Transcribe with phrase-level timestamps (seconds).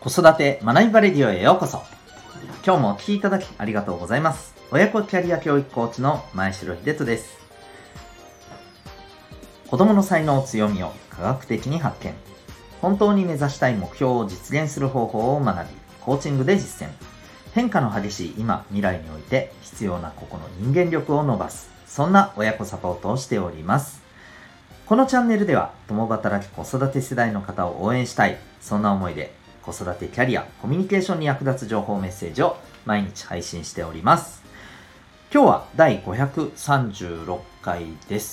[0.00, 1.82] 子育て学びバレディオへようこそ。
[2.64, 4.54] 今日もお聴きいただきありがとうございます。
[4.70, 7.38] 親子キャリア教育コーチの前城秀人です。
[9.68, 12.14] 子供の才能強みを科学的に発見。
[12.80, 16.92] 本当に目指したい目標を実現する方法を学び、コーチングで実践。
[17.52, 21.68] 変化の激しい今、未来において必要な個々の人間力を伸ばす。
[21.86, 24.00] そんな親子サポートをしております。
[24.86, 28.38] このチャンネルでは、共働き子育て世代の方を応援したい。
[28.62, 32.56] そんな思いで子育てキャリア、コミュニケーションに役立つ情報メッセージを
[32.86, 34.42] 毎日配信しております。
[35.32, 38.32] 今日は第536回です。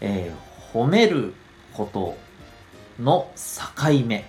[0.00, 1.34] えー、褒める
[1.74, 2.16] こと
[3.00, 4.24] の境目。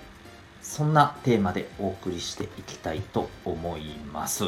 [0.62, 4.46] そんなテーマでお送りしていきたいと思います。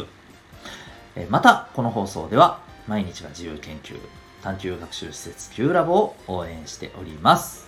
[1.16, 3.98] えー、また、この放送では毎日が自由研究、
[4.44, 7.66] 探究学習施設 Q ラボを応援しております。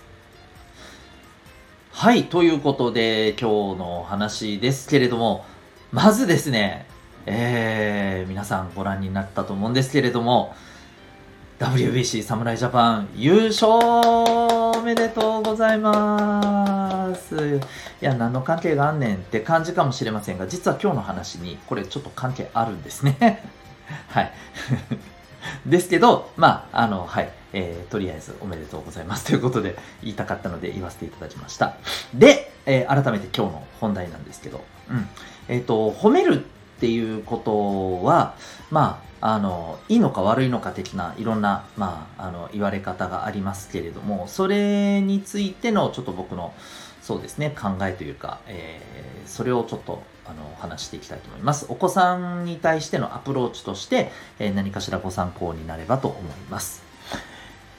[2.00, 5.44] はい、ということで、今日の話ですけれども、
[5.92, 6.86] まずですね、
[7.26, 10.54] えー、皆さんご覧になったと思うんですけれども、
[11.58, 17.60] WBC 侍ジャパン優勝おめでとうございます。
[18.00, 23.44] いや、何の関係があんねんって感じかもしれませんが、実は今日の話にこれちょっと関係あるんですね。
[24.08, 24.32] はい。
[25.66, 27.32] ですけど、まあ、あの、はい。
[27.52, 31.76] えー、とりあえずおめでとうございますということで言いたかったので言わせていただきました。
[32.14, 35.08] で、えー、改めて今日の本題なんですけど、うん。
[35.48, 38.36] えっ、ー、と、褒めるっていうことは、
[38.70, 46.54] まあ、あの、いいのか悪いのか的ないろんな、まあ、あの、言われ方がありますけれども、それについてのちょっと僕の、
[47.02, 51.66] そうですね、考えというか、えー、それをちょっとあの話していきたいと思います。
[51.68, 56.82] お子さんに対してのアプローチとして、えー、何かしらご参考になればと思います。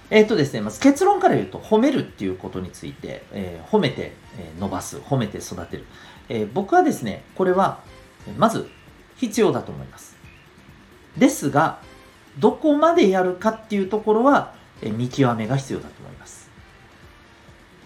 [0.09, 5.85] えっ、ー、とですね、まず結論から言うと、褒めるっていうことについて、えー、褒めて、え伸ばす、褒めて育てる。
[6.27, 7.79] え僕はですね、これは、
[8.37, 8.69] まず
[9.15, 10.17] 必要だと思います。
[11.17, 11.79] ですが、
[12.39, 16.49] どこまでやるかっていうところは、え見極めが必要だと思います。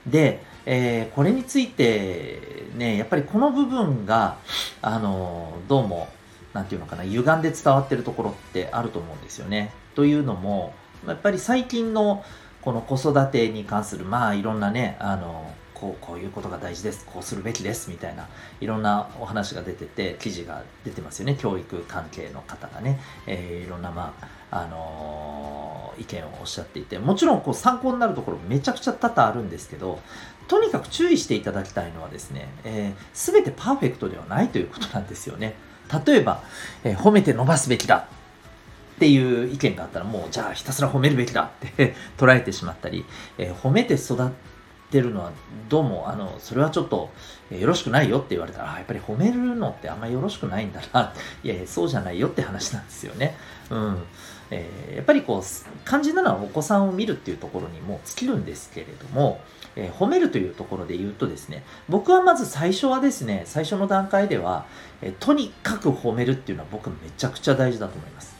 [0.07, 4.37] で、えこれについて、ね、やっぱりこの部分が、
[4.81, 6.07] あのどうも、
[6.53, 9.71] なんていうのかな、歪んで伝わってるところってあると思うんですよね。
[9.95, 10.73] というのも、
[11.07, 12.23] やっぱり最近の
[12.61, 18.27] この子育てに関する、まあいろんなね、あの、こうこういうことが大事です、こうするべきですみたいな
[18.61, 24.13] いろんなお話が出てて、記事が出てますよね、教育関係の方がね、えー、いろんな、ま
[24.49, 29.99] あ、あのー、意見をおっしゃっていて、もちろんこう参考になるところめちゃくちゃ多々あるんですけど、
[30.47, 35.55] とにかく注意していただきたいのはですね、えー、全てパーフェクトではないということなんですよね。
[36.05, 36.43] 例えば、
[36.83, 38.07] えー、褒めて伸ばすべきだ
[38.95, 43.05] っていう意見があったらもうじゃあひたすら褒めるべきだって 捉えてしまったり、
[43.37, 44.31] えー、褒めて育
[44.95, 45.31] ってるのは
[45.67, 47.09] どうもあのそれはちょっと、
[47.51, 51.13] よろしくないよって言われたらやっぱり褒めるのってあんまりよろしくないんだな
[51.43, 53.35] いやいやそうじゃないよって話なんですよね。
[53.69, 54.03] うん
[54.51, 55.43] えー、やっぱりこう
[55.85, 59.41] 肝心なのはお子さんを見るっていうところにも尽きるんですけれども、
[59.75, 64.65] えー、褒めるというところで言うとですね僕はまず最初はですね最初の段階では、
[65.01, 68.35] えー、とにかく褒めるっていうのは僕めちゃくちゃ大事だと思います。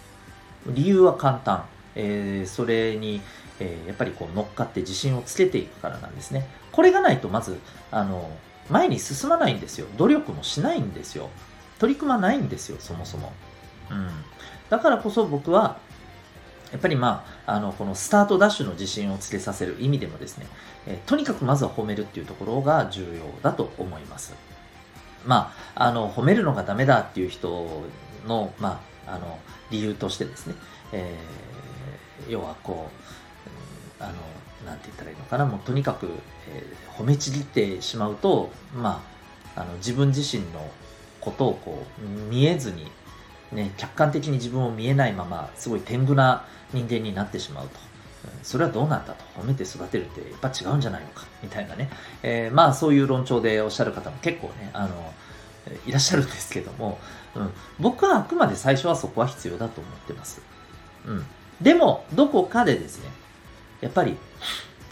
[0.68, 1.66] 理由は簡単。
[1.96, 3.22] え、それに、
[3.60, 6.48] えー、やっぱりこう乗っかって自信をつけていくからなんですね。
[6.72, 7.58] これがないとまず、
[7.92, 8.30] あの、
[8.70, 9.88] 前に進まないんですよ。
[9.98, 11.30] 努力もしないんですよ。
[11.80, 13.32] 取り組まないんですよ、そもそも。
[13.92, 14.10] うん。
[14.70, 15.78] だからこそ僕は、
[16.72, 20.48] やっぱりまあ、あの、このスタートダッシュの自信をつけさせる意味でもですね、
[20.88, 24.34] えー、とにかくまずは褒めるっていうところが重要だと思います。
[25.26, 27.84] まあ、あの、褒めるのがダメだっていう人
[28.28, 29.40] の、まあ、あの、
[29.70, 30.56] 理由としてですね、
[30.92, 33.25] えー、要はこう、
[34.06, 36.08] あの、なんて言ったらいいのかな、もうとにかく、
[36.50, 39.04] えー、褒めちぎってしまうと、ま
[39.56, 40.70] あ、あの自分自身の
[41.22, 42.92] ことをこう見えずに、
[43.52, 47.80] ね、客観的に自分を見えないまますごい天狗な人間になってしまうと。
[48.42, 49.24] それはどうなんだと。
[49.40, 51.26] 褒めて育てるってやっぱ違うんじゃないのか。
[51.44, 51.90] みたいなね、
[52.24, 55.14] えー、まあそういう論調でおっしゃる方も結構ねあの
[55.86, 57.00] いらっしゃるんですけども、
[57.36, 60.42] うん、僕はあくまで最初はそこは必要だと思ってます。
[61.08, 61.26] うん、
[61.62, 63.10] でも、どこかでですね、
[63.82, 64.18] やっぱり、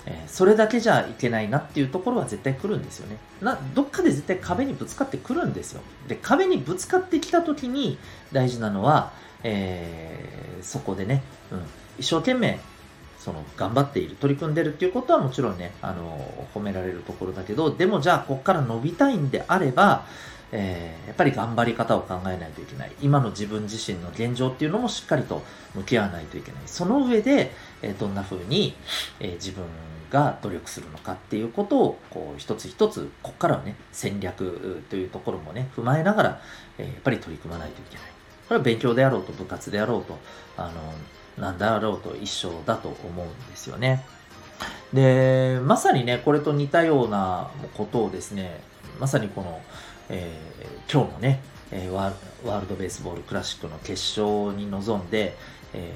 [0.06, 3.18] えー、それだけじゃいけないなっていうところは絶対来るんですよね。
[3.42, 5.82] な、どっかで絶対壁にぶつかってくるんですよ。
[6.08, 7.98] で、壁にぶつかってきた時に
[8.32, 9.12] 大事なのは、
[9.44, 11.64] えー、そこでね、うん、
[12.00, 12.60] 一生懸命
[13.24, 20.06] その頑張っている、取り組んでるっていうことはもちろんね、あの、褒められるところだけど、でもじゃあこっから伸びたいんであれば、
[20.56, 22.92] えー、やっぱり頑張り方を考えないといけない。
[23.02, 25.42] 今の自分自身の現状っていうのもしっかりと
[25.74, 26.62] 向き合わないといけない。
[26.68, 27.52] その上で、
[27.82, 28.76] えー、どんな風に、
[29.20, 29.66] えー、自分
[30.12, 36.42] が努力するのかっていうことをこう一つ一つここからはね戦略というところもね踏まえながら、
[36.78, 38.06] え、やっぱり取り組まないといけない
[38.48, 40.20] これは勉強であろうと部活であろうと
[40.56, 40.72] あ
[41.38, 44.06] のなんだろうと一緒だと思うんですよね
[44.94, 48.62] でまさにねこれと似たようなことをですね
[49.00, 49.60] まさにこの、
[50.10, 51.42] えー、今日のね
[51.74, 55.36] えワールドベースボールクラシックの決勝に臨んで、
[55.74, 55.92] え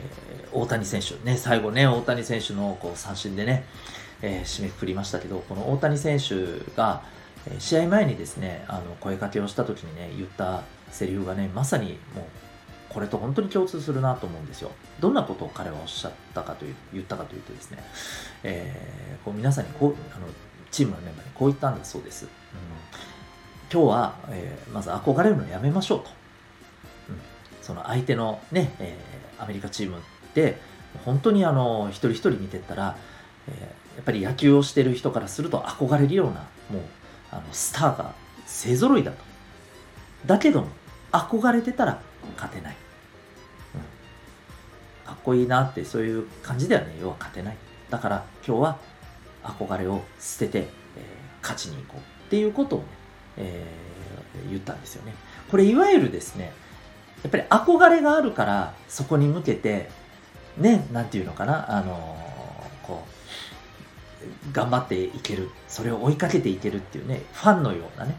[0.52, 3.64] ー、大谷選手、ね、最後ね、大谷選手のこう三振でね、
[4.22, 6.36] えー、締めくくりましたけど、この大谷選手
[6.76, 7.04] が、
[7.46, 12.26] え、試合前にですね、あの声かけをした時にね、言ったセリフがね、まさにもう、
[12.90, 14.72] これと本当に共通するなと思うんですよ。
[15.00, 17.78] どんなことを彼はおっしゃったかという、言ったかというとですね、
[18.44, 20.28] えー、こう皆さんにこう、あの、
[20.72, 22.26] チームのメンバーにこう言ったんだそうです。
[22.26, 23.17] うん
[23.72, 26.10] 今日は、えー、まず憧れるのやめましょうと。
[27.10, 27.20] うん、
[27.62, 30.02] その相手のね、えー、アメリカチームっ
[30.34, 30.58] て、
[31.06, 32.98] 本当にあの、一人一人見てったら、
[33.48, 36.82] えー、やっぱり野球をしてる人からすると憧れるような、もう、
[37.32, 38.14] あの、スターが
[38.46, 39.18] 勢揃いだと。
[40.26, 40.68] だけども、
[41.12, 42.02] 憧れてたら
[42.36, 42.76] 勝てない。
[43.76, 47.58] うん、かっこいいなって、そういう感じではね、要は勝てない。
[47.90, 48.80] だから今日は
[49.44, 50.68] 憧れを捨てて、えー、
[51.42, 52.86] 勝ちに行こうっていうことをね、
[53.38, 55.14] えー、言ったんですよね。
[55.50, 56.54] これいわゆるですね、
[57.24, 59.90] やっぱり憧れがあるからそこに向けて、
[60.58, 63.06] ね、なんていうのかな、あのー、こ
[64.50, 68.16] う、頑張っていける、それを追いかけていけるっていうね、ファンのようなね、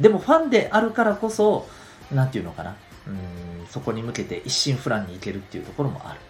[0.00, 1.66] でもファンであるからこそ、
[2.10, 2.76] なんていうのかな、
[3.06, 6.20] うん、そこに向けて一心不乱にいけるっていうところもある。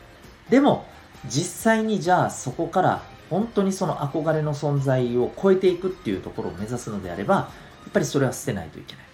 [0.49, 0.87] でも、
[1.27, 7.51] 実際にじゃあそこから本当にその憧れの存在を超えていくっていうところを目指すのであれば、
[7.91, 9.05] ぱりそれは捨てないといけない。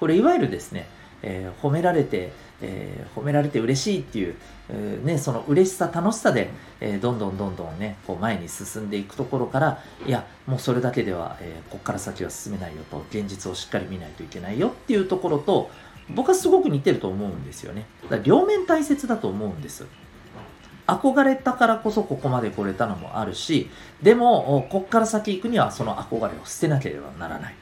[0.00, 0.88] これいわゆるですね、
[1.22, 4.36] えー、褒められて、えー、褒められて嬉しいっていう、
[4.68, 6.50] えー、ね、その嬉しさ、楽しさで、
[6.80, 15.70] えー、どんどんどんどんね、こう前に進んでいくところから、いや、もうそれだけでは、えここから先は進めないよと、現実をしっかり見ないといけないよっていうところと、
[16.10, 17.86] 僕はすごく似てると思うんですよね。
[18.04, 19.86] だから両面大切だと思うんです。
[20.86, 23.68] 憧れたからこそここまで来れたのもあるし、
[24.02, 27.54] でも、こっから先行くにはその憧れを捨てなければならない。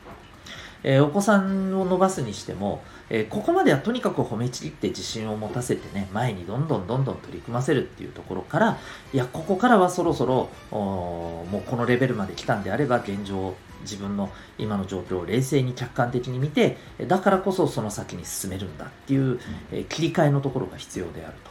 [0.86, 2.80] えー、お子さんを伸ばすにしても、
[3.10, 8.78] えー、ここまではとにかく褒めちぎって自信を持たせてね、前にどんどんどんどん取り組ませるっていうところから、
[9.12, 16.76] いや、ここからはそろそろ、もうこのレベルまで来たんであれば、現状、自分の今の状況を冷静に客観的に見て、
[17.08, 19.40] だからこそその先に進めるんだっていう、
[19.72, 21.50] えー、切り替えのところが必要であると。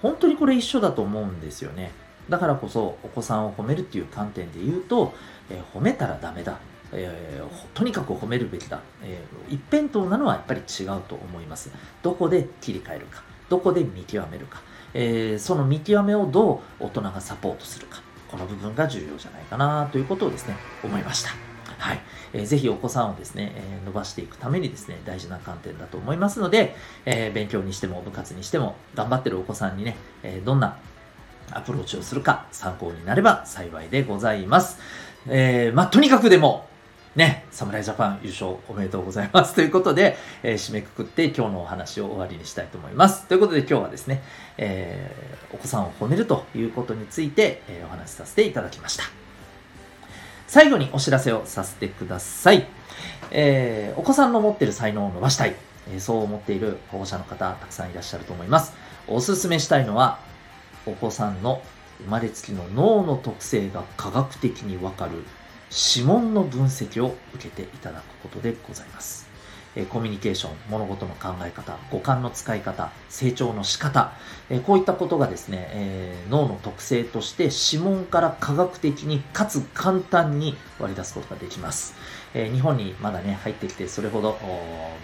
[0.00, 1.92] 本当にこれ一緒だと思うんですよね。
[2.30, 5.12] だからこそお子さんを褒めるっていう観点で言うと、
[5.50, 6.58] えー、褒めたらダメだ。
[6.96, 11.70] えー、とにかく褒めるべきだ、えー、一辺倒なのはやっぱり違うと思います。
[12.02, 14.62] どこで切り替えるか、どこで見極めるか、
[14.94, 21.30] えー、その見極めをどう大人がサポートするか、この部分が重要じゃないかなということをですね、思いました。
[21.78, 22.00] はい。
[22.32, 30.78] えー、ぜひお子さんをですね、えー、伸ばしていくためにですね、大事な観点だと思いますので、えー、勉強にしても部活にしても頑張ってるお子さんにね、えどんな
[31.50, 34.78] アプローチをするか参考になれば幸いでございます。
[35.28, 36.66] えまあ、とにかくでも、
[37.16, 39.54] ね、侍ジャパン優勝おめでとうございます。
[39.56, 43.24] ということで、えー、締めくくって今日のお話を終わりにしたいと思います。
[43.24, 44.22] ということで今日はですね、
[44.58, 49.04] えー、お子さんを褒めるということについて、えー、お話しさせていただきました。
[50.46, 52.66] 最後にお知らせをさせてください。
[53.30, 55.56] え、お子さんの持っている才能を伸ばしたい、
[55.90, 58.74] え、そう思っている保護者の方、たくさんいらっしゃると思います。
[59.08, 60.18] おすすめしたいのは、
[60.84, 61.62] お子さんの
[62.04, 65.24] 生まれつきの脳の特性が科学的にわかる
[65.70, 69.26] 指紋の分析を受けていただくことでございます。
[69.76, 74.12] えコミュニケーション、物事の考え方、五感の使い方、成長の仕方、
[74.48, 81.94] えこういったことがですね、えー、脳の特性として指紋から科学的にかつ簡単に割り出すことができます。
[82.32, 84.38] えー、日本にまだね、入ってきてそれほど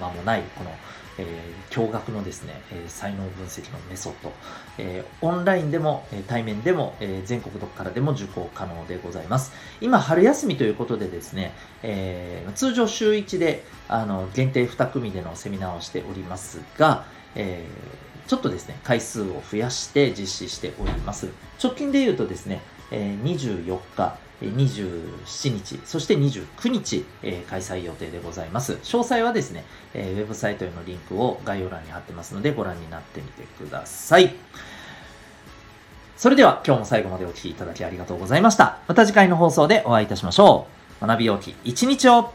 [0.00, 0.70] 間もないこの
[1.18, 4.32] えー、驚愕のですね、えー、才能分析のメソッド、
[4.78, 9.52] えー、オンラインでも、え対面でも、え全国どこからでも受講可能でございます。
[9.80, 11.52] 今、春休みということでですね、
[11.82, 17.04] え通常週1であの限定2組でのセミナーをしておりますが、
[17.34, 17.66] え
[18.26, 21.28] ちょっとですね、回数を増やして実施しております。
[21.62, 24.16] 直近で言うとですね、え24日、
[24.50, 28.74] 27日、そして29日、えー、開催予定でございます。
[28.82, 34.34] 詳細はですね、えー、ウェブサイトへのリンクを概要欄に貼ってますのでご覧になってみてください。
[36.16, 38.78] それでは今日も最後までお聴きいただきありがとうございました。
[38.86, 40.66] また次回の放送でお会いいたしましょ
[41.02, 41.06] う。
[41.06, 42.32] 学びようき一日を